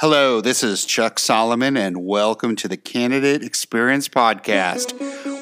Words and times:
Hello, 0.00 0.40
this 0.40 0.62
is 0.62 0.86
Chuck 0.86 1.18
Solomon, 1.18 1.76
and 1.76 2.06
welcome 2.06 2.56
to 2.56 2.68
the 2.68 2.78
Candidate 2.78 3.42
Experience 3.42 4.08
Podcast, 4.08 4.94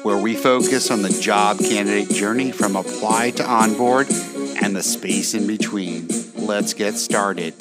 where 0.03 0.17
we 0.17 0.35
focus 0.35 0.91
on 0.91 1.01
the 1.01 1.17
job 1.21 1.59
candidate 1.59 2.09
journey 2.09 2.51
from 2.51 2.75
apply 2.75 3.31
to 3.31 3.49
onboard 3.49 4.07
and 4.61 4.75
the 4.75 4.83
space 4.83 5.33
in 5.33 5.47
between. 5.47 6.09
Let's 6.35 6.73
get 6.73 6.95
started. 6.95 7.53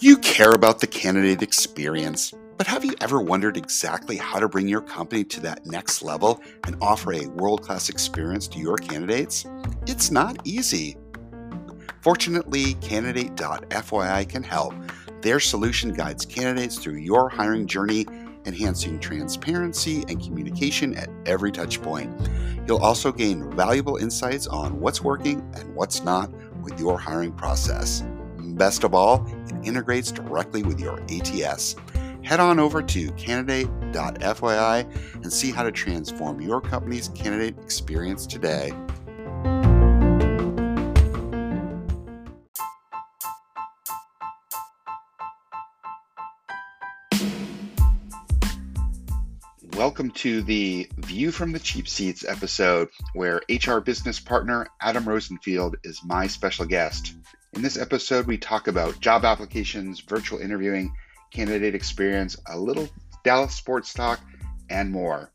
You 0.00 0.16
care 0.16 0.52
about 0.52 0.80
the 0.80 0.88
candidate 0.90 1.42
experience. 1.42 2.32
But 2.56 2.66
have 2.68 2.86
you 2.86 2.94
ever 3.02 3.20
wondered 3.20 3.58
exactly 3.58 4.16
how 4.16 4.38
to 4.38 4.48
bring 4.48 4.66
your 4.66 4.80
company 4.80 5.24
to 5.24 5.40
that 5.40 5.66
next 5.66 6.02
level 6.02 6.40
and 6.64 6.76
offer 6.80 7.12
a 7.12 7.26
world 7.26 7.62
class 7.62 7.90
experience 7.90 8.48
to 8.48 8.58
your 8.58 8.78
candidates? 8.78 9.44
It's 9.86 10.10
not 10.10 10.38
easy. 10.44 10.96
Fortunately, 12.00 12.74
Candidate.fyi 12.74 14.28
can 14.28 14.42
help. 14.42 14.74
Their 15.20 15.38
solution 15.38 15.92
guides 15.92 16.24
candidates 16.24 16.78
through 16.78 16.96
your 16.96 17.28
hiring 17.28 17.66
journey, 17.66 18.06
enhancing 18.46 19.00
transparency 19.00 20.04
and 20.08 20.22
communication 20.22 20.94
at 20.94 21.10
every 21.26 21.52
touchpoint. 21.52 22.66
You'll 22.66 22.78
also 22.78 23.12
gain 23.12 23.50
valuable 23.54 23.96
insights 23.96 24.46
on 24.46 24.80
what's 24.80 25.02
working 25.02 25.46
and 25.54 25.74
what's 25.74 26.04
not 26.04 26.30
with 26.62 26.80
your 26.80 26.98
hiring 26.98 27.32
process. 27.32 28.02
Best 28.38 28.82
of 28.82 28.94
all, 28.94 29.26
it 29.46 29.66
integrates 29.66 30.10
directly 30.10 30.62
with 30.62 30.80
your 30.80 31.02
ATS 31.10 31.76
head 32.26 32.40
on 32.40 32.58
over 32.58 32.82
to 32.82 33.12
candidate.fyi 33.12 35.14
and 35.14 35.32
see 35.32 35.52
how 35.52 35.62
to 35.62 35.70
transform 35.70 36.40
your 36.40 36.60
company's 36.60 37.08
candidate 37.10 37.56
experience 37.62 38.26
today. 38.26 38.72
Welcome 49.76 50.10
to 50.12 50.42
the 50.42 50.88
View 50.96 51.30
from 51.30 51.52
the 51.52 51.60
Cheap 51.60 51.86
Seats 51.86 52.24
episode, 52.24 52.88
where 53.14 53.40
HR 53.48 53.78
business 53.78 54.18
partner 54.18 54.66
Adam 54.80 55.08
Rosenfield 55.08 55.76
is 55.84 56.00
my 56.04 56.26
special 56.26 56.66
guest. 56.66 57.14
In 57.52 57.62
this 57.62 57.78
episode, 57.78 58.26
we 58.26 58.36
talk 58.36 58.66
about 58.66 58.98
job 58.98 59.24
applications, 59.24 60.00
virtual 60.00 60.40
interviewing, 60.40 60.92
candidate 61.30 61.74
experience, 61.74 62.36
a 62.46 62.58
little 62.58 62.88
Dallas 63.24 63.54
sports 63.54 63.92
talk, 63.92 64.20
and 64.70 64.90
more. 64.90 65.32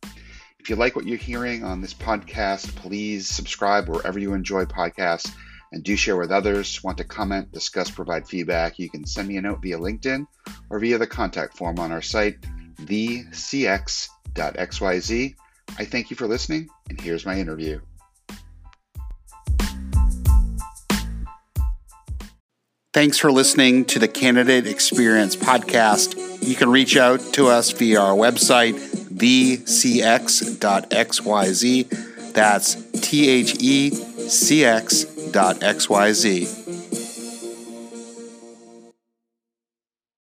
If 0.60 0.70
you 0.70 0.76
like 0.76 0.96
what 0.96 1.08
you're 1.08 1.18
hearing 1.18 1.64
on 1.64 1.82
this 1.82 1.94
podcast, 1.94 2.76
please 2.76 3.28
subscribe 3.28 3.90
wherever 3.90 4.20
you 4.20 4.34
enjoy 4.34 4.66
podcasts 4.66 5.34
and 5.72 5.84
do 5.84 5.96
share 5.96 6.18
with 6.18 6.32
others. 6.32 6.84
Want 6.84 7.00
to 7.00 7.04
comment, 7.04 7.52
discuss, 7.52 7.90
provide 7.90 8.28
feedback, 8.28 8.78
you 8.78 8.90
can 8.90 9.06
send 9.06 9.28
me 9.28 9.38
a 9.38 9.42
note 9.42 9.62
via 9.62 9.78
LinkedIn 9.78 10.28
or 10.70 10.80
via 10.80 10.98
the 10.98 11.08
contact 11.08 11.58
form 11.58 11.80
on 11.80 11.92
our 11.92 12.02
site, 12.02 12.42
thecx.xyz. 12.76 14.06
I 15.78 15.86
thank 15.86 16.10
you 16.10 16.16
for 16.16 16.28
listening, 16.28 16.70
and 16.90 17.00
here's 17.00 17.26
my 17.26 17.40
interview. 17.40 17.80
Thanks 22.94 23.18
for 23.18 23.32
listening 23.32 23.86
to 23.86 24.00
the 24.00 24.08
Candidate 24.10 24.68
Experience 24.68 25.38
podcast. 25.38 26.46
You 26.46 26.56
can 26.56 26.70
reach 26.70 26.98
out 26.98 27.22
to 27.36 27.48
us 27.48 27.72
via 27.72 28.02
our 28.02 28.14
website, 28.14 28.74
thecx.xyz. 28.74 29.64
That's 32.34 32.76
T 33.00 33.30
H 33.30 33.56
E 33.62 33.92
C 33.92 34.66
X 34.66 35.06
dot 35.32 35.62
XYZ. 35.62 36.61